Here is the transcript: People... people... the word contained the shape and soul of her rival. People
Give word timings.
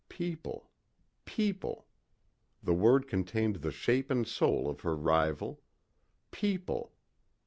People... 0.09 0.71
people... 1.25 1.85
the 2.63 2.73
word 2.73 3.07
contained 3.07 3.57
the 3.57 3.69
shape 3.69 4.09
and 4.09 4.25
soul 4.27 4.67
of 4.67 4.81
her 4.81 4.95
rival. 4.95 5.61
People 6.31 6.91